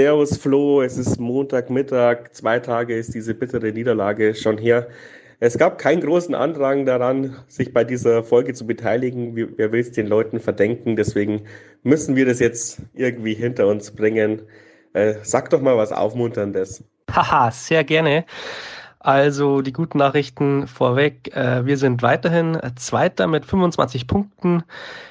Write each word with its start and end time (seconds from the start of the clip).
Servus 0.00 0.38
Flo, 0.38 0.80
es 0.80 0.96
ist 0.96 1.20
Montagmittag, 1.20 2.32
zwei 2.32 2.58
Tage 2.58 2.96
ist 2.96 3.12
diese 3.12 3.34
bittere 3.34 3.70
Niederlage 3.70 4.34
schon 4.34 4.56
her. 4.56 4.88
Es 5.40 5.58
gab 5.58 5.76
keinen 5.76 6.00
großen 6.00 6.34
Andrang 6.34 6.86
daran, 6.86 7.36
sich 7.48 7.74
bei 7.74 7.84
dieser 7.84 8.24
Folge 8.24 8.54
zu 8.54 8.66
beteiligen. 8.66 9.36
Wer 9.36 9.72
will 9.72 9.80
es 9.80 9.92
den 9.92 10.06
Leuten 10.06 10.40
verdenken? 10.40 10.96
Deswegen 10.96 11.42
müssen 11.82 12.16
wir 12.16 12.24
das 12.24 12.38
jetzt 12.38 12.80
irgendwie 12.94 13.34
hinter 13.34 13.66
uns 13.66 13.90
bringen. 13.90 14.40
Äh, 14.94 15.16
sag 15.22 15.50
doch 15.50 15.60
mal 15.60 15.76
was 15.76 15.92
Aufmunterndes. 15.92 16.82
Haha, 17.14 17.50
sehr 17.50 17.84
gerne. 17.84 18.24
Also 19.00 19.60
die 19.60 19.74
guten 19.74 19.98
Nachrichten 19.98 20.66
vorweg. 20.66 21.36
Äh, 21.36 21.66
wir 21.66 21.76
sind 21.76 22.00
weiterhin 22.00 22.58
Zweiter 22.76 23.26
mit 23.26 23.44
25 23.44 24.06
Punkten 24.06 24.62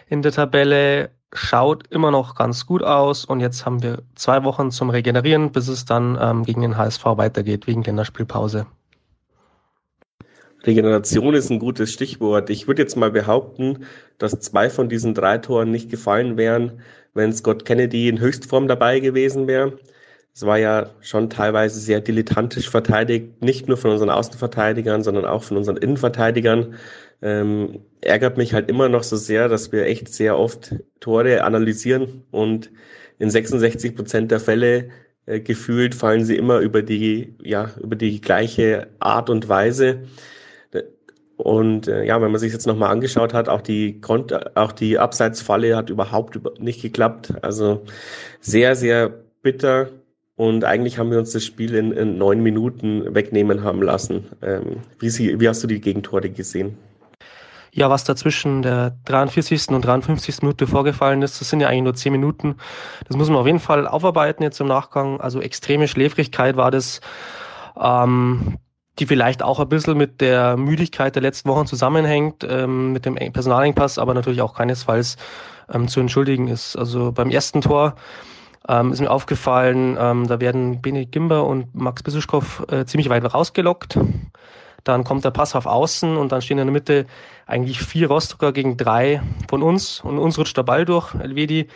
in 0.08 0.24
der 0.24 0.32
Tabelle 0.32 1.12
schaut 1.34 1.88
immer 1.92 2.12
noch 2.12 2.36
ganz 2.36 2.66
gut 2.66 2.84
aus 2.84 3.26
und 3.26 3.40
jetzt 3.40 3.66
haben 3.66 3.84
wir 3.84 4.04
zwei 4.16 4.44
Wochen 4.44 4.72
zum 4.72 4.90
Regenerieren, 4.90 5.52
bis 5.52 5.68
es 5.68 5.86
dann 5.86 6.18
ähm, 6.20 6.44
gegen 6.44 6.62
den 6.62 6.78
HSV 6.78 7.06
weitergeht, 7.06 7.68
wegen 7.68 7.84
Länderspielpause. 7.84 8.66
Regeneration 10.64 11.34
ist 11.36 11.50
ein 11.50 11.60
gutes 11.60 11.94
Stichwort. 11.94 12.50
Ich 12.50 12.68
würde 12.68 12.82
jetzt 12.82 12.98
mal 12.98 13.12
behaupten, 13.12 13.86
dass 14.18 14.40
zwei 14.40 14.70
von 14.70 14.90
diesen 14.90 15.14
drei 15.14 15.38
Toren 15.38 15.72
nicht 15.72 15.90
gefallen 15.90 16.36
wären, 16.36 16.82
wenn 17.14 17.32
Scott 17.32 17.64
Kennedy 17.66 18.10
in 18.10 18.20
Höchstform 18.20 18.68
dabei 18.68 19.00
gewesen 19.00 19.48
wäre. 19.48 19.80
Es 20.34 20.46
war 20.46 20.58
ja 20.58 20.90
schon 21.02 21.30
teilweise 21.30 21.80
sehr 21.80 22.02
dilettantisch 22.02 22.70
verteidigt, 22.70 23.42
nicht 23.42 23.68
nur 23.68 23.78
von 23.78 23.92
unseren 23.92 24.10
Außenverteidigern, 24.10 25.04
sondern 25.04 25.26
auch 25.26 25.44
von 25.44 25.58
unseren 25.58 25.78
Innenverteidigern 25.78 26.76
ähm, 27.22 27.82
ärgert 28.02 28.38
mich 28.38 28.54
halt 28.54 28.70
immer 28.70 28.90
noch 28.90 29.04
so 29.04 29.18
sehr, 29.18 29.50
dass 29.50 29.72
wir 29.72 29.86
echt 29.86 30.14
sehr 30.14 30.38
oft 30.38 30.76
Tore 31.00 31.44
analysieren 31.44 32.24
und 32.32 32.72
in 33.18 33.30
66 33.30 33.96
Prozent 33.96 34.32
der 34.32 34.40
Fälle 34.40 34.90
äh, 35.26 35.40
gefühlt 35.42 35.94
fallen 35.96 36.26
sie 36.26 36.38
immer 36.38 36.60
über 36.60 36.82
die, 36.82 37.36
ja, 37.44 37.72
über 37.82 37.96
die 37.96 38.20
gleiche 38.22 38.88
Art 39.00 39.30
und 39.30 39.48
Weise. 39.50 40.04
Und 41.38 41.88
äh, 41.88 42.04
ja, 42.04 42.22
wenn 42.22 42.32
man 42.32 42.40
sich 42.40 42.52
jetzt 42.52 42.68
nochmal 42.68 42.92
angeschaut 42.92 43.34
hat, 43.34 43.48
auch 43.48 43.62
die 43.62 44.02
Kont 44.02 44.58
auch 44.58 44.74
die 44.74 45.00
Abseitsfalle 45.00 45.78
hat 45.78 45.90
überhaupt 45.90 46.60
nicht 46.60 46.82
geklappt. 46.82 47.34
Also 47.42 47.84
sehr, 48.42 48.76
sehr 48.76 49.10
bitter. 49.42 49.90
Und 50.36 50.66
eigentlich 50.66 50.98
haben 50.98 51.12
wir 51.12 51.20
uns 51.20 51.32
das 51.32 51.46
Spiel 51.46 51.76
in, 51.76 51.94
in 51.94 52.18
neun 52.18 52.42
Minuten 52.44 53.16
wegnehmen 53.16 53.64
haben 53.64 53.82
lassen. 53.82 54.26
Ähm, 54.42 54.82
wie, 55.00 55.10
sie, 55.10 55.40
wie 55.40 55.48
hast 55.48 55.64
du 55.64 55.68
die 55.68 55.80
Gegentore 55.80 56.30
gesehen? 56.30 56.78
Ja, 57.72 57.90
was 57.90 58.04
da 58.04 58.16
zwischen 58.16 58.62
der 58.62 58.98
43. 59.06 59.70
und 59.70 59.86
53. 59.86 60.42
Minute 60.42 60.68
vorgefallen 60.68 61.22
ist, 61.22 61.40
das 61.40 61.50
sind 61.50 61.60
ja 61.60 61.68
eigentlich 61.68 61.84
nur 61.84 61.94
10 61.94 62.12
Minuten. 62.12 62.56
Das 63.08 63.16
muss 63.16 63.30
man 63.30 63.38
auf 63.38 63.46
jeden 63.46 63.60
Fall 63.60 63.88
aufarbeiten 63.88 64.44
jetzt 64.44 64.60
im 64.60 64.68
Nachgang. 64.68 65.22
Also 65.22 65.40
extreme 65.42 65.88
Schläfrigkeit 65.88 66.58
war 66.58 66.72
das, 66.72 67.02
ähm, 67.80 68.58
die 68.98 69.06
vielleicht 69.06 69.44
auch 69.44 69.60
ein 69.60 69.70
bisschen 69.70 69.98
mit 69.98 70.20
der 70.20 70.58
Müdigkeit 70.58 71.16
der 71.16 71.22
letzten 71.22 71.50
Wochen 71.50 71.68
zusammenhängt, 71.68 72.46
ähm, 72.48 72.92
mit 72.92 73.06
dem 73.06 73.16
Personalengpass, 73.16 73.98
aber 73.98 74.14
natürlich 74.14 74.42
auch 74.42 74.56
keinesfalls 74.56 75.18
ähm, 75.72 75.88
zu 75.88 76.00
entschuldigen 76.00 76.48
ist. 76.48 76.76
Also 76.76 77.12
beim 77.12 77.30
ersten 77.30 77.62
Tor 77.62 77.96
ähm, 78.68 78.92
ist 78.92 79.00
mir 79.00 79.12
aufgefallen, 79.12 79.98
ähm, 80.00 80.28
da 80.28 80.40
werden 80.40 80.82
Bene 80.82 81.06
Gimber 81.06 81.46
und 81.46 81.74
Max 81.74 82.04
Bisuschkow 82.04 82.66
äh, 82.70 82.86
ziemlich 82.86 83.10
weit 83.10 83.34
rausgelockt. 83.34 83.98
Dann 84.84 85.04
kommt 85.04 85.26
der 85.26 85.32
Pass 85.32 85.56
auf 85.56 85.66
Außen 85.66 86.18
und 86.18 86.32
dann 86.32 86.42
stehen 86.42 86.58
in 86.58 86.68
der 86.68 86.74
Mitte 86.74 87.06
eigentlich 87.46 87.80
vier 87.80 88.08
Rostocker 88.08 88.52
gegen 88.52 88.78
drei 88.78 89.22
von 89.50 89.64
uns 89.64 90.02
und 90.02 90.20
uns 90.20 90.38
rutscht 90.38 90.58
der 90.58 90.64
Ball 90.64 90.86
durch. 90.86 91.14
Elvedi 91.16 91.68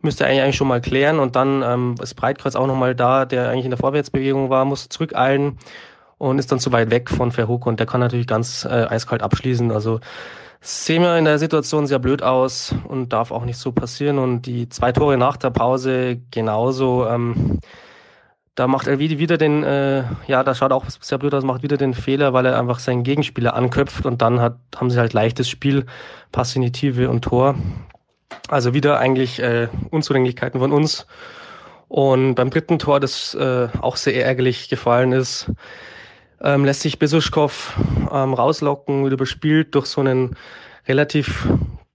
müsste 0.00 0.26
eigentlich 0.26 0.56
schon 0.56 0.68
mal 0.68 0.80
klären 0.80 1.18
und 1.18 1.36
dann 1.36 1.62
ähm, 1.62 1.94
ist 2.02 2.14
Breitkreuz 2.14 2.56
auch 2.56 2.66
nochmal 2.66 2.94
da, 2.94 3.24
der 3.24 3.48
eigentlich 3.48 3.64
in 3.64 3.70
der 3.70 3.78
Vorwärtsbewegung 3.78 4.50
war, 4.50 4.64
muss 4.64 4.88
zurückeilen 4.88 5.58
und 6.18 6.38
ist 6.38 6.52
dann 6.52 6.60
zu 6.60 6.72
weit 6.72 6.90
weg 6.90 7.10
von 7.10 7.32
Verhoek 7.32 7.66
und 7.66 7.80
der 7.80 7.86
kann 7.86 8.00
natürlich 8.00 8.26
ganz 8.26 8.64
äh, 8.64 8.68
eiskalt 8.68 9.22
abschließen. 9.22 9.72
Also 9.72 10.00
sehen 10.60 11.02
wir 11.02 11.18
in 11.18 11.26
der 11.26 11.38
Situation 11.38 11.86
sehr 11.86 11.98
blöd 11.98 12.22
aus 12.22 12.74
und 12.88 13.12
darf 13.12 13.30
auch 13.30 13.44
nicht 13.44 13.58
so 13.58 13.72
passieren. 13.72 14.18
Und 14.18 14.42
die 14.42 14.68
zwei 14.68 14.92
Tore 14.92 15.18
nach 15.18 15.36
der 15.36 15.50
Pause 15.50 16.20
genauso. 16.30 17.06
Ähm, 17.06 17.60
da 18.54 18.68
macht 18.68 18.86
er 18.86 18.98
wieder 19.00 19.36
den, 19.36 19.64
äh, 19.64 20.04
ja, 20.26 20.44
da 20.44 20.54
schaut 20.54 20.72
auch 20.72 20.84
sehr 20.88 21.18
blöd 21.18 21.34
aus, 21.34 21.42
macht 21.44 21.62
wieder 21.62 21.76
den 21.76 21.92
Fehler, 21.92 22.32
weil 22.32 22.46
er 22.46 22.58
einfach 22.58 22.78
seinen 22.78 23.02
Gegenspieler 23.02 23.54
anköpft 23.54 24.06
und 24.06 24.22
dann 24.22 24.40
hat, 24.40 24.58
haben 24.76 24.90
sie 24.90 24.98
halt 24.98 25.12
leichtes 25.12 25.48
Spiel, 25.48 25.86
Pass 26.30 26.54
in 26.54 26.62
die 26.62 26.72
Tiefe 26.72 27.10
und 27.10 27.22
Tor. 27.22 27.56
Also 28.48 28.74
wieder 28.74 28.98
eigentlich 28.98 29.40
äh, 29.40 29.68
Unzulänglichkeiten 29.90 30.60
von 30.60 30.72
uns. 30.72 31.06
Und 31.88 32.34
beim 32.34 32.50
dritten 32.50 32.78
Tor, 32.78 33.00
das 33.00 33.34
äh, 33.34 33.68
auch 33.80 33.96
sehr 33.96 34.24
ärgerlich 34.24 34.68
gefallen 34.68 35.12
ist, 35.12 35.50
ähm, 36.40 36.64
lässt 36.64 36.80
sich 36.80 36.98
Besuschkow 36.98 37.76
ähm, 38.12 38.34
rauslocken, 38.34 39.04
wird 39.04 39.12
überspielt 39.12 39.74
durch 39.74 39.86
so 39.86 40.00
einen 40.00 40.36
relativ 40.86 41.48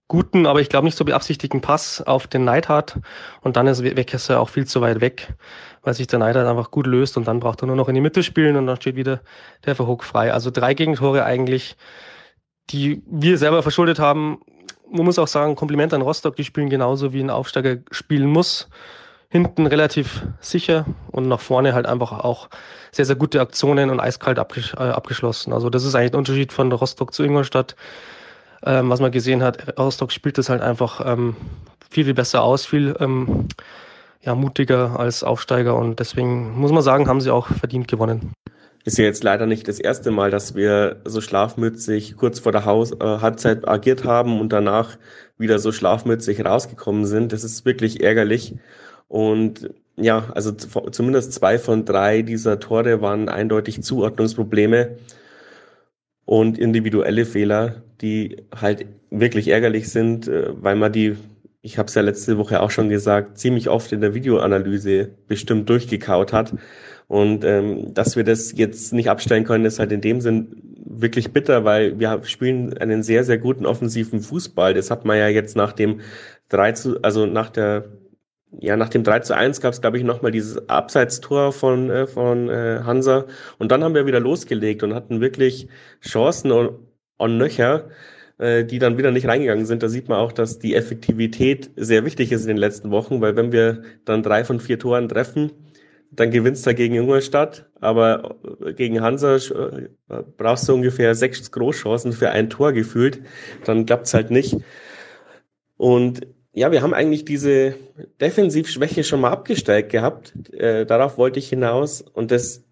guten, 0.09 0.45
aber 0.45 0.59
ich 0.59 0.67
glaube 0.67 0.83
nicht 0.85 0.97
so 0.97 1.05
beabsichtigten 1.05 1.61
Pass 1.61 2.01
auf 2.01 2.27
den 2.27 2.43
Neidhardt 2.43 2.99
und 3.39 3.55
dann 3.55 3.67
ist 3.67 3.81
Weckhesser 3.81 4.41
auch 4.41 4.49
viel 4.49 4.67
zu 4.67 4.81
weit 4.81 4.99
weg 4.99 5.29
weil 5.81 5.93
sich 5.93 6.07
der 6.07 6.19
Neidhardt 6.19 6.47
einfach 6.47 6.71
gut 6.71 6.87
löst 6.87 7.17
und 7.17 7.27
dann 7.27 7.39
braucht 7.39 7.63
er 7.63 7.67
nur 7.67 7.75
noch 7.75 7.87
in 7.87 7.95
die 7.95 8.01
Mitte 8.01 8.23
spielen 8.23 8.55
und 8.55 8.67
dann 8.67 8.75
steht 8.77 8.95
wieder 8.95 9.21
der 9.65 9.75
Verhook 9.75 10.03
frei. 10.03 10.33
Also 10.33 10.51
drei 10.51 10.73
Gegentore 10.73 11.23
eigentlich, 11.23 11.77
die 12.69 13.01
wir 13.07 13.37
selber 13.37 13.63
verschuldet 13.63 13.99
haben. 13.99 14.39
Man 14.91 15.05
muss 15.05 15.19
auch 15.19 15.27
sagen, 15.27 15.55
Kompliment 15.55 15.93
an 15.93 16.01
Rostock, 16.01 16.35
die 16.35 16.43
spielen 16.43 16.69
genauso 16.69 17.13
wie 17.13 17.21
ein 17.21 17.29
Aufsteiger 17.29 17.77
spielen 17.91 18.27
muss. 18.27 18.69
Hinten 19.31 19.67
relativ 19.67 20.23
sicher 20.39 20.85
und 21.11 21.27
nach 21.27 21.39
vorne 21.39 21.75
halt 21.75 21.85
einfach 21.85 22.11
auch 22.11 22.49
sehr, 22.91 23.05
sehr 23.05 23.15
gute 23.15 23.39
Aktionen 23.41 23.91
und 23.91 23.99
eiskalt 23.99 24.39
äh, 24.39 24.77
abgeschlossen. 24.77 25.53
Also 25.53 25.69
das 25.69 25.85
ist 25.85 25.93
eigentlich 25.93 26.11
der 26.11 26.17
Unterschied 26.17 26.51
von 26.51 26.71
Rostock 26.71 27.13
zu 27.13 27.23
Ingolstadt. 27.23 27.75
Ähm, 28.65 28.89
was 28.89 28.99
man 28.99 29.11
gesehen 29.11 29.43
hat, 29.43 29.77
Rostock 29.77 30.11
spielt 30.11 30.37
das 30.37 30.49
halt 30.49 30.61
einfach 30.61 31.01
ähm, 31.05 31.35
viel, 31.89 32.05
viel 32.05 32.13
besser 32.13 32.43
aus, 32.43 32.65
viel 32.65 32.95
ähm, 32.99 33.47
ja, 34.21 34.35
mutiger 34.35 34.99
als 34.99 35.23
Aufsteiger 35.23 35.75
und 35.75 35.99
deswegen 35.99 36.59
muss 36.59 36.71
man 36.71 36.83
sagen, 36.83 37.07
haben 37.07 37.21
sie 37.21 37.31
auch 37.31 37.47
verdient 37.47 37.87
gewonnen. 37.87 38.33
Ist 38.85 38.97
ja 38.97 39.03
jetzt 39.03 39.23
leider 39.23 39.45
nicht 39.45 39.67
das 39.67 39.79
erste 39.79 40.09
Mal, 40.11 40.31
dass 40.31 40.55
wir 40.55 41.01
so 41.05 41.21
schlafmützig 41.21 42.15
kurz 42.17 42.39
vor 42.39 42.51
der 42.51 42.65
Haus, 42.65 42.91
äh, 42.91 42.97
Halbzeit 42.99 43.67
agiert 43.67 44.03
haben 44.03 44.39
und 44.39 44.53
danach 44.53 44.97
wieder 45.37 45.59
so 45.59 45.71
schlafmützig 45.71 46.43
rausgekommen 46.43 47.05
sind. 47.05 47.33
Das 47.33 47.43
ist 47.43 47.65
wirklich 47.65 48.01
ärgerlich. 48.01 48.55
Und 49.07 49.69
ja, 49.97 50.29
also 50.33 50.51
zumindest 50.51 51.33
zwei 51.33 51.59
von 51.59 51.83
drei 51.83 52.21
dieser 52.21 52.59
Tore 52.59 53.01
waren 53.01 53.27
eindeutig 53.27 53.83
Zuordnungsprobleme 53.83 54.97
und 56.29 56.59
individuelle 56.59 57.25
Fehler, 57.25 57.81
die 58.01 58.37
halt 58.55 58.85
wirklich 59.09 59.47
ärgerlich 59.47 59.89
sind, 59.89 60.27
äh, 60.27 60.49
weil 60.51 60.75
man 60.75 60.93
die 60.93 61.17
ich 61.61 61.77
habe 61.77 61.87
es 61.87 61.95
ja 61.95 62.01
letzte 62.01 62.37
Woche 62.37 62.61
auch 62.61 62.71
schon 62.71 62.87
gesagt, 62.87 63.37
ziemlich 63.37 63.67
oft 63.67 63.91
in 63.91 63.99
der 63.99 64.13
Videoanalyse 64.13 65.09
bestimmt 65.27 65.67
durchgekaut 65.69 66.31
hat. 66.31 66.53
Und 67.07 67.43
ähm, 67.43 67.93
dass 67.93 68.15
wir 68.15 68.23
das 68.23 68.53
jetzt 68.55 68.93
nicht 68.93 69.09
abstellen 69.09 69.43
können, 69.43 69.65
ist 69.65 69.79
halt 69.79 69.91
in 69.91 69.99
dem 69.99 70.21
Sinn 70.21 70.55
wirklich 70.85 71.33
bitter, 71.33 71.65
weil 71.65 71.99
wir 71.99 72.21
spielen 72.23 72.77
einen 72.77 73.03
sehr, 73.03 73.25
sehr 73.25 73.39
guten 73.39 73.65
offensiven 73.65 74.21
Fußball. 74.21 74.73
Das 74.73 74.89
hat 74.89 75.03
man 75.03 75.17
ja 75.17 75.27
jetzt 75.27 75.57
nach 75.57 75.73
dem 75.73 75.99
3 76.47 76.71
zu, 76.73 77.01
also 77.01 77.25
nach 77.25 77.49
der 77.49 77.85
ja, 78.51 78.75
nach 78.75 78.89
dem 78.89 79.03
3 79.03 79.19
zu 79.19 79.35
1 79.35 79.61
gab 79.61 79.73
es, 79.73 79.81
glaube 79.81 79.97
ich, 79.97 80.03
nochmal 80.03 80.31
dieses 80.31 80.69
Abseitstor 80.69 81.51
von, 81.51 81.89
äh, 81.89 82.07
von 82.07 82.49
äh, 82.49 82.81
Hansa. 82.83 83.25
Und 83.59 83.71
dann 83.71 83.83
haben 83.83 83.93
wir 83.93 84.05
wieder 84.05 84.19
losgelegt 84.19 84.83
und 84.83 84.95
hatten 84.95 85.21
wirklich 85.21 85.67
Chancen 86.01 86.51
und, 86.51 86.79
und 87.17 87.37
Nöcher 87.37 87.89
äh, 88.39 88.63
die 88.65 88.79
dann 88.79 88.97
wieder 88.97 89.11
nicht 89.11 89.27
reingegangen 89.27 89.65
sind. 89.65 89.83
Da 89.83 89.89
sieht 89.89 90.07
man 90.09 90.17
auch, 90.17 90.31
dass 90.31 90.59
die 90.59 90.73
Effektivität 90.73 91.71
sehr 91.75 92.05
wichtig 92.05 92.31
ist 92.31 92.43
in 92.43 92.47
den 92.47 92.57
letzten 92.57 92.89
Wochen, 92.89 93.21
weil 93.21 93.35
wenn 93.35 93.51
wir 93.51 93.83
dann 94.05 94.23
drei 94.23 94.43
von 94.43 94.59
vier 94.59 94.79
Toren 94.79 95.09
treffen, 95.09 95.51
dann 96.11 96.31
gewinnst 96.31 96.65
du 96.65 96.73
gegen 96.73 96.95
Ingolstadt, 96.95 97.69
aber 97.81 98.37
gegen 98.75 99.01
Hansa 99.01 99.35
äh, 99.35 99.89
brauchst 100.37 100.67
du 100.67 100.73
ungefähr 100.73 101.13
sechs 101.13 101.51
Großchancen 101.51 102.13
für 102.13 102.31
ein 102.31 102.49
Tor 102.49 102.73
gefühlt, 102.73 103.21
dann 103.65 103.85
klappt's 103.85 104.13
halt 104.13 104.31
nicht. 104.31 104.55
Und 105.77 106.25
ja, 106.53 106.71
wir 106.71 106.81
haben 106.81 106.93
eigentlich 106.93 107.25
diese 107.25 107.75
Defensivschwäche 108.19 109.03
schon 109.03 109.21
mal 109.21 109.31
abgestellt 109.31 109.89
gehabt. 109.89 110.33
Äh, 110.53 110.85
darauf 110.85 111.17
wollte 111.17 111.39
ich 111.39 111.49
hinaus. 111.49 112.01
Und 112.01 112.31
das 112.31 112.63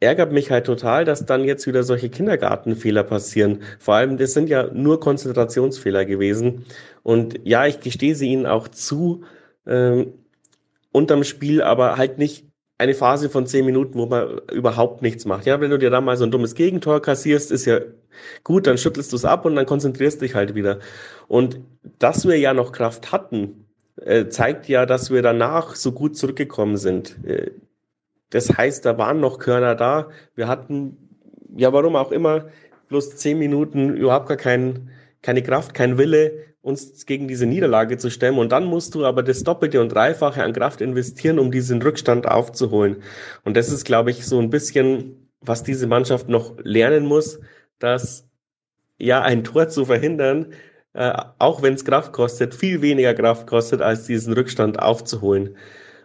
ärgert 0.00 0.32
mich 0.32 0.50
halt 0.50 0.66
total, 0.66 1.04
dass 1.04 1.24
dann 1.24 1.44
jetzt 1.44 1.66
wieder 1.66 1.82
solche 1.82 2.10
Kindergartenfehler 2.10 3.04
passieren. 3.04 3.60
Vor 3.78 3.94
allem, 3.94 4.18
das 4.18 4.34
sind 4.34 4.48
ja 4.48 4.68
nur 4.72 5.00
Konzentrationsfehler 5.00 6.04
gewesen. 6.04 6.66
Und 7.02 7.40
ja, 7.44 7.66
ich 7.66 7.80
gestehe 7.80 8.14
sie 8.14 8.28
ihnen 8.28 8.46
auch 8.46 8.68
zu, 8.68 9.22
ähm, 9.66 10.12
unterm 10.92 11.24
Spiel, 11.24 11.62
aber 11.62 11.96
halt 11.96 12.18
nicht 12.18 12.46
eine 12.82 12.94
Phase 12.94 13.30
von 13.30 13.46
zehn 13.46 13.64
Minuten, 13.64 13.96
wo 13.96 14.06
man 14.06 14.40
überhaupt 14.52 15.02
nichts 15.02 15.24
macht. 15.24 15.46
Ja, 15.46 15.60
wenn 15.60 15.70
du 15.70 15.78
dir 15.78 15.90
da 15.90 16.00
mal 16.00 16.16
so 16.16 16.24
ein 16.24 16.32
dummes 16.32 16.56
Gegentor 16.56 17.00
kassierst, 17.00 17.52
ist 17.52 17.64
ja 17.64 17.78
gut, 18.42 18.66
dann 18.66 18.76
schüttelst 18.76 19.12
du 19.12 19.16
es 19.16 19.24
ab 19.24 19.44
und 19.44 19.54
dann 19.54 19.66
konzentrierst 19.66 20.20
dich 20.20 20.34
halt 20.34 20.56
wieder. 20.56 20.80
Und 21.28 21.60
dass 22.00 22.26
wir 22.26 22.36
ja 22.38 22.54
noch 22.54 22.72
Kraft 22.72 23.12
hatten, 23.12 23.66
äh, 23.96 24.26
zeigt 24.26 24.68
ja, 24.68 24.84
dass 24.84 25.12
wir 25.12 25.22
danach 25.22 25.76
so 25.76 25.92
gut 25.92 26.16
zurückgekommen 26.16 26.76
sind. 26.76 27.16
Äh, 27.24 27.52
das 28.30 28.56
heißt, 28.56 28.84
da 28.84 28.98
waren 28.98 29.20
noch 29.20 29.38
Körner 29.38 29.76
da. 29.76 30.08
Wir 30.34 30.48
hatten, 30.48 30.96
ja, 31.56 31.72
warum 31.72 31.94
auch 31.94 32.10
immer, 32.10 32.46
bloß 32.88 33.16
zehn 33.16 33.38
Minuten 33.38 33.96
überhaupt 33.96 34.26
gar 34.26 34.36
kein, 34.36 34.90
keine 35.22 35.44
Kraft, 35.44 35.72
kein 35.72 35.98
Wille, 35.98 36.32
uns 36.62 37.06
gegen 37.06 37.26
diese 37.26 37.44
Niederlage 37.44 37.98
zu 37.98 38.10
stemmen. 38.10 38.38
Und 38.38 38.52
dann 38.52 38.64
musst 38.64 38.94
du 38.94 39.04
aber 39.04 39.22
das 39.22 39.42
Doppelte 39.42 39.80
und 39.80 39.90
Dreifache 39.90 40.42
an 40.42 40.52
Kraft 40.52 40.80
investieren, 40.80 41.38
um 41.38 41.50
diesen 41.50 41.82
Rückstand 41.82 42.28
aufzuholen. 42.28 43.02
Und 43.44 43.56
das 43.56 43.70
ist, 43.70 43.84
glaube 43.84 44.12
ich, 44.12 44.24
so 44.24 44.38
ein 44.38 44.48
bisschen, 44.48 45.28
was 45.40 45.64
diese 45.64 45.88
Mannschaft 45.88 46.28
noch 46.28 46.56
lernen 46.62 47.04
muss, 47.04 47.40
dass 47.80 48.28
ja 48.96 49.22
ein 49.22 49.42
Tor 49.42 49.68
zu 49.68 49.84
verhindern, 49.84 50.52
äh, 50.94 51.12
auch 51.38 51.62
wenn 51.62 51.74
es 51.74 51.84
Kraft 51.84 52.12
kostet, 52.12 52.54
viel 52.54 52.80
weniger 52.80 53.14
Kraft 53.14 53.48
kostet, 53.48 53.82
als 53.82 54.06
diesen 54.06 54.32
Rückstand 54.32 54.78
aufzuholen. 54.78 55.56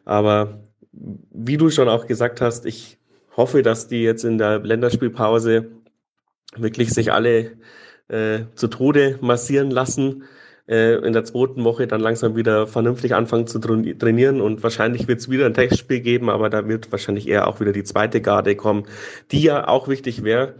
Aber 0.05 0.63
wie 0.91 1.57
du 1.57 1.69
schon 1.69 1.87
auch 1.87 2.07
gesagt 2.07 2.41
hast, 2.41 2.65
ich 2.65 2.97
hoffe, 3.35 3.61
dass 3.61 3.87
die 3.87 4.01
jetzt 4.01 4.23
in 4.23 4.39
der 4.39 4.59
Länderspielpause 4.59 5.67
wirklich 6.55 6.89
sich 6.89 7.11
alle 7.13 7.51
äh, 8.07 8.45
zu 8.55 8.67
Tode 8.69 9.19
massieren 9.21 9.69
lassen 9.69 10.23
äh, 10.67 10.95
in 10.95 11.13
der 11.13 11.23
zweiten 11.23 11.63
Woche 11.63 11.87
dann 11.87 12.01
langsam 12.01 12.35
wieder 12.35 12.67
vernünftig 12.67 13.15
anfangen 13.15 13.47
zu 13.47 13.59
trainieren 13.59 14.41
und 14.41 14.63
wahrscheinlich 14.63 15.07
wird 15.07 15.19
es 15.19 15.29
wieder 15.29 15.45
ein 15.45 15.53
Testspiel 15.53 16.01
geben, 16.01 16.29
aber 16.29 16.49
da 16.49 16.67
wird 16.67 16.91
wahrscheinlich 16.91 17.27
eher 17.27 17.47
auch 17.47 17.59
wieder 17.59 17.71
die 17.71 17.83
zweite 17.83 18.21
Garde 18.21 18.55
kommen, 18.55 18.85
die 19.31 19.41
ja 19.41 19.67
auch 19.67 19.87
wichtig 19.87 20.23
wäre, 20.23 20.55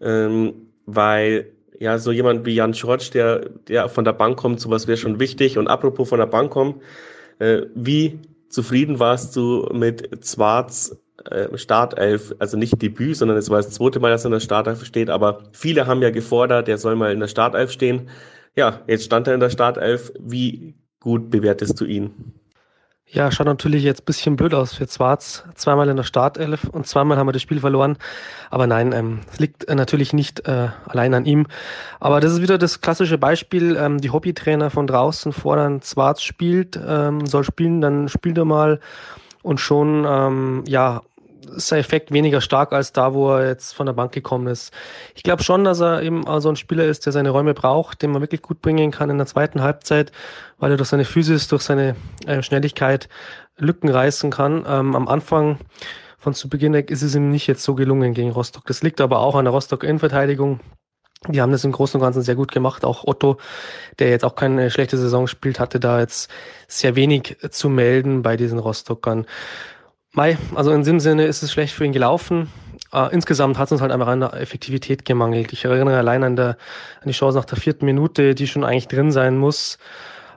ähm, 0.00 0.54
weil 0.86 1.52
ja 1.78 1.98
so 1.98 2.12
jemand 2.12 2.46
wie 2.46 2.54
Jan 2.54 2.74
Schorsch, 2.74 3.10
der, 3.10 3.50
der 3.68 3.88
von 3.88 4.04
der 4.04 4.12
Bank 4.12 4.36
kommt, 4.36 4.60
sowas 4.60 4.86
wäre 4.86 4.96
schon 4.96 5.20
wichtig. 5.20 5.58
Und 5.58 5.68
apropos 5.68 6.08
von 6.08 6.18
der 6.18 6.26
Bank 6.26 6.50
kommen, 6.50 6.80
äh, 7.38 7.62
wie 7.74 8.18
zufrieden 8.48 8.98
warst 8.98 9.36
du 9.36 9.68
mit 9.72 10.24
Zwarts 10.24 10.96
äh, 11.30 11.56
Startelf, 11.56 12.34
also 12.38 12.56
nicht 12.56 12.80
Debüt, 12.80 13.16
sondern 13.16 13.36
es 13.36 13.50
war 13.50 13.58
das 13.58 13.70
zweite 13.70 14.00
Mal, 14.00 14.10
dass 14.10 14.24
er 14.24 14.28
in 14.28 14.32
der 14.32 14.40
Startelf 14.40 14.84
steht, 14.84 15.10
aber 15.10 15.44
viele 15.52 15.86
haben 15.86 16.02
ja 16.02 16.10
gefordert, 16.10 16.68
der 16.68 16.78
soll 16.78 16.96
mal 16.96 17.12
in 17.12 17.20
der 17.20 17.28
Startelf 17.28 17.70
stehen. 17.70 18.08
Ja, 18.56 18.80
jetzt 18.86 19.04
stand 19.04 19.26
er 19.28 19.34
in 19.34 19.40
der 19.40 19.50
Startelf. 19.50 20.12
Wie 20.18 20.74
gut 21.00 21.30
bewertest 21.30 21.80
du 21.80 21.84
ihn? 21.84 22.34
Ja, 23.10 23.30
schaut 23.30 23.46
natürlich 23.46 23.84
jetzt 23.84 24.02
ein 24.02 24.04
bisschen 24.04 24.36
blöd 24.36 24.52
aus 24.52 24.74
für 24.74 24.86
Zwarz. 24.86 25.42
Zweimal 25.54 25.88
in 25.88 25.96
der 25.96 26.04
Startelf 26.04 26.64
und 26.64 26.86
zweimal 26.86 27.16
haben 27.16 27.26
wir 27.26 27.32
das 27.32 27.40
Spiel 27.40 27.60
verloren. 27.60 27.96
Aber 28.50 28.66
nein, 28.66 28.92
ähm, 28.92 29.20
es 29.32 29.38
liegt 29.38 29.64
äh, 29.66 29.74
natürlich 29.74 30.12
nicht 30.12 30.46
äh, 30.46 30.68
allein 30.84 31.14
an 31.14 31.24
ihm. 31.24 31.46
Aber 32.00 32.20
das 32.20 32.32
ist 32.32 32.42
wieder 32.42 32.58
das 32.58 32.82
klassische 32.82 33.16
Beispiel. 33.16 33.76
Ähm, 33.76 33.98
die 33.98 34.10
Hobbytrainer 34.10 34.68
von 34.68 34.86
draußen 34.86 35.32
fordern, 35.32 35.80
Zwarz 35.80 36.20
spielt, 36.20 36.78
ähm, 36.86 37.24
soll 37.24 37.44
spielen, 37.44 37.80
dann 37.80 38.08
spielt 38.08 38.36
er 38.36 38.44
mal. 38.44 38.78
Und 39.42 39.58
schon, 39.58 40.04
ähm, 40.06 40.64
ja, 40.66 41.00
ist 41.48 41.72
Effekt 41.72 42.12
weniger 42.12 42.40
stark 42.40 42.72
als 42.72 42.92
da, 42.92 43.14
wo 43.14 43.30
er 43.32 43.48
jetzt 43.48 43.74
von 43.74 43.86
der 43.86 43.92
Bank 43.92 44.12
gekommen 44.12 44.46
ist. 44.46 44.72
Ich 45.14 45.22
glaube 45.22 45.42
schon, 45.42 45.64
dass 45.64 45.80
er 45.80 46.02
eben 46.02 46.24
so 46.40 46.48
ein 46.48 46.56
Spieler 46.56 46.84
ist, 46.84 47.06
der 47.06 47.12
seine 47.12 47.30
Räume 47.30 47.54
braucht, 47.54 48.02
den 48.02 48.10
man 48.10 48.22
wirklich 48.22 48.42
gut 48.42 48.60
bringen 48.60 48.90
kann 48.90 49.10
in 49.10 49.18
der 49.18 49.26
zweiten 49.26 49.62
Halbzeit, 49.62 50.12
weil 50.58 50.70
er 50.70 50.76
durch 50.76 50.88
seine 50.88 51.04
Physis, 51.04 51.48
durch 51.48 51.62
seine 51.62 51.96
äh, 52.26 52.42
Schnelligkeit 52.42 53.08
Lücken 53.56 53.88
reißen 53.88 54.30
kann. 54.30 54.64
Ähm, 54.68 54.94
am 54.94 55.08
Anfang 55.08 55.58
von 56.18 56.34
zu 56.34 56.48
Beginn 56.48 56.74
ist 56.74 57.02
es 57.02 57.14
ihm 57.14 57.30
nicht 57.30 57.46
jetzt 57.46 57.62
so 57.62 57.74
gelungen 57.74 58.14
gegen 58.14 58.30
Rostock. 58.30 58.66
Das 58.66 58.82
liegt 58.82 59.00
aber 59.00 59.20
auch 59.20 59.34
an 59.34 59.44
der 59.44 59.52
Rostock 59.52 59.84
Innenverteidigung. 59.84 60.60
Die 61.26 61.40
haben 61.40 61.50
das 61.50 61.64
im 61.64 61.72
Großen 61.72 61.98
und 61.98 62.04
Ganzen 62.04 62.22
sehr 62.22 62.36
gut 62.36 62.52
gemacht. 62.52 62.84
Auch 62.84 63.04
Otto, 63.04 63.38
der 63.98 64.10
jetzt 64.10 64.24
auch 64.24 64.36
keine 64.36 64.70
schlechte 64.70 64.96
Saison 64.96 65.26
spielt, 65.26 65.58
hatte 65.58 65.80
da 65.80 65.98
jetzt 65.98 66.30
sehr 66.68 66.94
wenig 66.94 67.36
zu 67.50 67.68
melden 67.68 68.22
bei 68.22 68.36
diesen 68.36 68.60
Rostockern. 68.60 69.26
Mai, 70.18 70.36
also 70.56 70.72
in 70.72 70.82
dem 70.82 70.98
Sinne 70.98 71.26
ist 71.26 71.44
es 71.44 71.52
schlecht 71.52 71.72
für 71.72 71.84
ihn 71.84 71.92
gelaufen. 71.92 72.48
Uh, 72.92 73.06
insgesamt 73.12 73.56
hat 73.56 73.66
es 73.66 73.72
uns 73.72 73.80
halt 73.80 73.92
einfach 73.92 74.08
an 74.08 74.18
der 74.18 74.34
Effektivität 74.34 75.04
gemangelt. 75.04 75.52
Ich 75.52 75.64
erinnere 75.64 75.96
allein 75.96 76.24
an, 76.24 76.34
der, 76.34 76.56
an 77.00 77.06
die 77.06 77.12
Chance 77.12 77.38
nach 77.38 77.44
der 77.44 77.56
vierten 77.56 77.84
Minute, 77.84 78.34
die 78.34 78.48
schon 78.48 78.64
eigentlich 78.64 78.88
drin 78.88 79.12
sein 79.12 79.38
muss. 79.38 79.78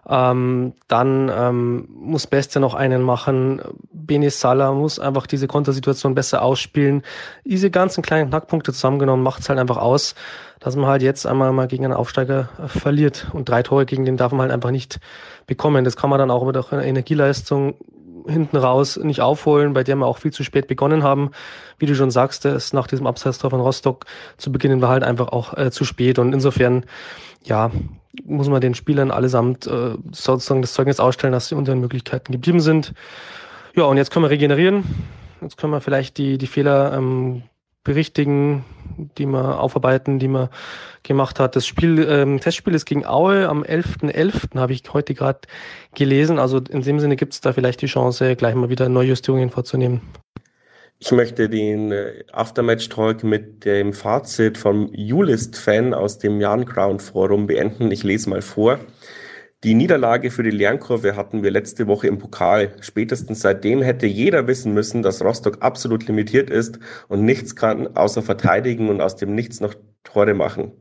Ähm, 0.08 0.74
dann 0.88 1.32
ähm, 1.36 1.88
muss 1.96 2.28
Beste 2.28 2.60
noch 2.60 2.76
einen 2.76 3.02
machen. 3.02 3.60
Bene 3.92 4.30
Salah 4.30 4.72
muss 4.72 5.00
einfach 5.00 5.26
diese 5.26 5.48
Kontersituation 5.48 6.14
besser 6.14 6.44
ausspielen. 6.44 7.02
Diese 7.44 7.72
ganzen 7.72 8.04
kleinen 8.04 8.30
Knackpunkte 8.30 8.74
zusammengenommen 8.74 9.24
macht 9.24 9.42
es 9.42 9.50
halt 9.50 9.58
einfach 9.58 9.78
aus, 9.78 10.14
dass 10.60 10.76
man 10.76 10.86
halt 10.86 11.02
jetzt 11.02 11.26
einmal 11.26 11.52
mal 11.54 11.68
gegen 11.68 11.86
einen 11.86 11.96
Aufsteiger 11.96 12.50
äh, 12.64 12.68
verliert. 12.68 13.32
Und 13.34 13.50
drei 13.50 13.64
Tore 13.64 13.88
gegen 13.88 14.06
den 14.06 14.18
darf 14.18 14.32
man 14.32 14.42
halt 14.42 14.52
einfach 14.52 14.70
nicht 14.70 15.00
bekommen. 15.48 15.86
Das 15.86 15.98
kann 15.98 16.12
man 16.12 16.20
dann 16.20 16.30
auch 16.30 16.46
mit 16.46 16.56
einer 16.56 16.84
Energieleistung 16.84 17.74
hinten 18.28 18.58
raus 18.58 18.98
nicht 18.98 19.22
aufholen, 19.22 19.74
bei 19.74 19.84
der 19.84 19.96
wir 19.96 20.06
auch 20.06 20.18
viel 20.18 20.32
zu 20.32 20.44
spät 20.44 20.68
begonnen 20.68 21.04
haben. 21.04 21.32
Wie 21.78 21.86
du 21.86 21.96
schon 21.96 22.12
sagst, 22.12 22.46
ist 22.46 22.74
nach 22.74 22.88
diesem 22.88 23.08
Abseitstor 23.08 23.50
von 23.50 23.62
Rostock 23.62 24.06
zu 24.38 24.52
beginnen 24.52 24.82
war 24.82 24.90
halt 24.90 25.04
einfach 25.04 25.30
auch 25.30 25.58
äh, 25.58 25.72
zu 25.72 25.86
spät. 25.86 26.20
Und 26.20 26.34
insofern, 26.34 26.86
ja, 27.44 27.72
muss 28.26 28.50
man 28.50 28.62
den 28.62 28.76
Spielern 28.76 29.12
allesamt 29.12 29.68
äh, 29.68 29.96
sozusagen 30.12 30.62
das 30.62 30.74
Zeugnis 30.74 31.00
ausstellen, 31.00 31.34
dass 31.34 31.48
sie 31.48 31.56
unter 31.56 31.74
den 31.74 31.82
Möglichkeiten 31.82 32.32
geblieben 32.32 32.60
sind. 32.60 32.94
Ja, 33.76 33.84
und 33.84 33.98
jetzt 33.98 34.12
können 34.12 34.26
wir 34.26 34.30
regenerieren. 34.30 34.84
Jetzt 35.42 35.58
können 35.58 35.74
wir 35.74 35.82
vielleicht 35.82 36.18
die, 36.18 36.38
die 36.38 36.48
Fehler 36.48 36.94
ähm, 36.94 37.44
berichtigen, 37.84 38.64
die 39.18 39.26
wir 39.26 39.60
aufarbeiten, 39.60 40.20
die 40.20 40.28
man 40.28 40.50
gemacht 41.04 41.40
hat. 41.40 41.56
Das 41.56 41.66
Spiel, 41.66 42.06
ähm, 42.08 42.40
Testspiel 42.40 42.76
ist 42.76 42.86
gegen 42.86 43.06
Aue 43.06 43.48
am 43.50 43.64
11.11., 43.64 44.12
.11., 44.12 44.60
habe 44.60 44.74
ich 44.74 44.84
heute 44.94 45.14
gerade 45.14 45.40
gelesen. 45.96 46.40
Also 46.40 46.58
in 46.58 46.82
dem 46.82 47.00
Sinne 47.00 47.16
gibt 47.16 47.34
es 47.34 47.42
da 47.42 47.54
vielleicht 47.54 47.82
die 47.82 47.88
Chance, 47.88 48.36
gleich 48.36 48.56
mal 48.56 48.70
wieder 48.70 48.90
Neujustierungen 48.90 49.50
vorzunehmen. 49.50 50.02
Ich 51.00 51.12
möchte 51.12 51.50
den 51.50 51.92
äh, 51.92 52.24
Aftermatch-Talk 52.32 53.24
mit 53.24 53.66
dem 53.66 53.92
Fazit 53.92 54.60
vom 54.60 54.94
Julist-Fan 54.94 55.96
aus 55.96 56.20
dem 56.20 56.40
Jan 56.40 56.66
Crown 56.66 57.00
Forum 57.00 57.48
beenden. 57.48 57.90
Ich 57.90 58.04
lese 58.04 58.30
mal 58.30 58.44
vor. 58.44 58.80
Die 59.64 59.76
Niederlage 59.76 60.32
für 60.32 60.42
die 60.42 60.50
Lernkurve 60.50 61.16
hatten 61.16 61.44
wir 61.44 61.52
letzte 61.52 61.86
Woche 61.86 62.08
im 62.08 62.18
Pokal. 62.18 62.74
Spätestens 62.82 63.42
seitdem 63.42 63.84
hätte 63.84 64.08
jeder 64.08 64.48
wissen 64.48 64.74
müssen, 64.74 65.04
dass 65.04 65.24
Rostock 65.24 65.60
absolut 65.62 66.08
limitiert 66.08 66.50
ist 66.50 66.80
und 67.10 67.26
nichts 67.26 67.56
kann, 67.56 67.96
außer 67.96 68.24
verteidigen 68.24 68.90
und 68.90 69.02
aus 69.02 69.18
dem 69.18 69.36
Nichts 69.36 69.60
noch 69.60 69.76
Tore 70.04 70.34
machen. 70.34 70.72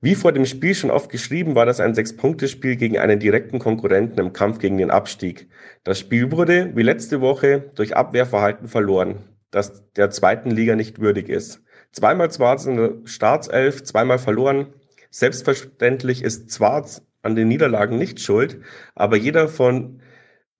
Wie 0.00 0.16
vor 0.16 0.32
dem 0.32 0.46
Spiel 0.46 0.74
schon 0.74 0.90
oft 0.90 1.10
geschrieben, 1.10 1.54
war 1.54 1.64
das 1.64 1.78
ein 1.78 1.94
Sechs-Punkte-Spiel 1.94 2.74
gegen 2.74 2.98
einen 2.98 3.20
direkten 3.20 3.60
Konkurrenten 3.60 4.18
im 4.18 4.32
Kampf 4.32 4.58
gegen 4.58 4.78
den 4.78 4.90
Abstieg. 4.90 5.48
Das 5.84 6.00
Spiel 6.00 6.32
wurde, 6.32 6.72
wie 6.74 6.82
letzte 6.82 7.20
Woche, 7.20 7.70
durch 7.76 7.94
Abwehrverhalten 7.94 8.66
verloren, 8.66 9.18
das 9.52 9.88
der 9.92 10.10
zweiten 10.10 10.50
Liga 10.50 10.74
nicht 10.74 10.98
würdig 10.98 11.28
ist. 11.28 11.62
Zweimal 11.92 12.32
Zwarz 12.32 12.66
in 12.66 12.76
der 12.78 12.94
Staatself, 13.04 13.84
zweimal 13.84 14.18
verloren. 14.18 14.74
Selbstverständlich 15.10 16.24
ist 16.24 16.50
Zwarz 16.50 17.02
an 17.22 17.36
den 17.36 17.48
Niederlagen 17.48 17.98
nicht 17.98 18.20
schuld, 18.20 18.60
aber 18.94 19.16
jeder 19.16 19.48
von 19.48 20.00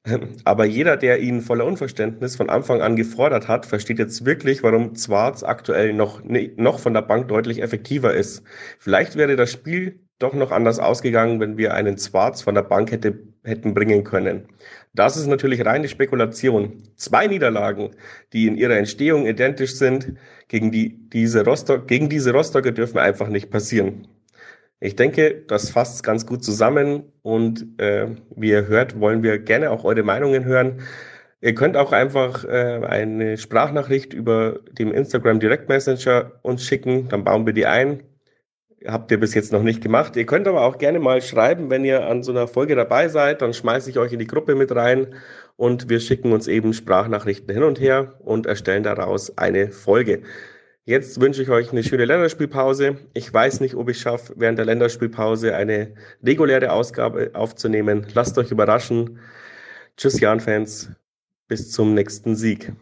aber 0.44 0.64
jeder, 0.64 0.96
der 0.96 1.20
ihn 1.20 1.40
voller 1.40 1.64
Unverständnis 1.64 2.36
von 2.36 2.50
Anfang 2.50 2.82
an 2.82 2.96
gefordert 2.96 3.48
hat, 3.48 3.66
versteht 3.66 3.98
jetzt 3.98 4.24
wirklich, 4.24 4.62
warum 4.62 4.94
Zwarz 4.96 5.42
aktuell 5.42 5.92
noch, 5.92 6.22
noch 6.56 6.80
von 6.80 6.94
der 6.94 7.02
Bank 7.02 7.28
deutlich 7.28 7.62
effektiver 7.62 8.12
ist. 8.14 8.42
Vielleicht 8.78 9.16
wäre 9.16 9.36
das 9.36 9.52
Spiel 9.52 10.00
doch 10.18 10.34
noch 10.34 10.52
anders 10.52 10.78
ausgegangen, 10.78 11.40
wenn 11.40 11.56
wir 11.56 11.74
einen 11.74 11.98
Zwarz 11.98 12.42
von 12.42 12.54
der 12.54 12.62
Bank 12.62 12.90
hätte, 12.92 13.18
hätten 13.44 13.74
bringen 13.74 14.04
können. 14.04 14.48
Das 14.94 15.16
ist 15.16 15.26
natürlich 15.26 15.64
reine 15.64 15.88
Spekulation. 15.88 16.82
Zwei 16.96 17.26
Niederlagen, 17.26 17.90
die 18.32 18.46
in 18.46 18.56
ihrer 18.56 18.76
Entstehung 18.76 19.26
identisch 19.26 19.74
sind, 19.74 20.14
gegen, 20.48 20.70
die, 20.70 21.08
diese 21.10 21.44
Rostock, 21.44 21.88
gegen 21.88 22.08
diese 22.08 22.32
Rostocker 22.32 22.72
dürfen 22.72 22.98
einfach 22.98 23.28
nicht 23.28 23.50
passieren. 23.50 24.06
Ich 24.84 24.96
denke, 24.96 25.44
das 25.46 25.70
fasst 25.70 26.02
ganz 26.02 26.26
gut 26.26 26.42
zusammen 26.42 27.04
und 27.22 27.64
äh, 27.78 28.08
wie 28.34 28.50
ihr 28.50 28.66
hört, 28.66 28.98
wollen 28.98 29.22
wir 29.22 29.38
gerne 29.38 29.70
auch 29.70 29.84
eure 29.84 30.02
Meinungen 30.02 30.44
hören. 30.44 30.82
Ihr 31.40 31.54
könnt 31.54 31.76
auch 31.76 31.92
einfach 31.92 32.44
äh, 32.44 32.80
eine 32.84 33.38
Sprachnachricht 33.38 34.12
über 34.12 34.58
dem 34.72 34.92
Instagram 34.92 35.38
Direct 35.38 35.68
Messenger 35.68 36.32
uns 36.42 36.64
schicken, 36.64 37.08
dann 37.08 37.22
bauen 37.22 37.46
wir 37.46 37.52
die 37.52 37.66
ein. 37.66 38.02
Habt 38.84 39.12
ihr 39.12 39.20
bis 39.20 39.34
jetzt 39.34 39.52
noch 39.52 39.62
nicht 39.62 39.82
gemacht. 39.84 40.16
Ihr 40.16 40.26
könnt 40.26 40.48
aber 40.48 40.62
auch 40.62 40.78
gerne 40.78 40.98
mal 40.98 41.22
schreiben, 41.22 41.70
wenn 41.70 41.84
ihr 41.84 42.04
an 42.04 42.24
so 42.24 42.32
einer 42.32 42.48
Folge 42.48 42.74
dabei 42.74 43.06
seid, 43.06 43.40
dann 43.40 43.54
schmeiße 43.54 43.88
ich 43.88 43.98
euch 43.98 44.12
in 44.12 44.18
die 44.18 44.26
Gruppe 44.26 44.56
mit 44.56 44.74
rein 44.74 45.14
und 45.54 45.90
wir 45.90 46.00
schicken 46.00 46.32
uns 46.32 46.48
eben 46.48 46.72
Sprachnachrichten 46.72 47.54
hin 47.54 47.62
und 47.62 47.78
her 47.78 48.14
und 48.18 48.46
erstellen 48.46 48.82
daraus 48.82 49.38
eine 49.38 49.70
Folge. 49.70 50.22
Jetzt 50.84 51.20
wünsche 51.20 51.42
ich 51.42 51.48
euch 51.48 51.70
eine 51.70 51.84
schöne 51.84 52.06
Länderspielpause. 52.06 52.96
Ich 53.14 53.32
weiß 53.32 53.60
nicht, 53.60 53.76
ob 53.76 53.88
ich 53.88 54.00
schaffe, 54.00 54.34
während 54.36 54.58
der 54.58 54.64
Länderspielpause 54.64 55.54
eine 55.54 55.94
reguläre 56.24 56.72
Ausgabe 56.72 57.30
aufzunehmen. 57.34 58.04
Lasst 58.14 58.36
euch 58.36 58.50
überraschen. 58.50 59.20
Tschüss, 59.96 60.18
Jan-Fans. 60.18 60.90
Bis 61.46 61.70
zum 61.70 61.94
nächsten 61.94 62.34
Sieg. 62.34 62.72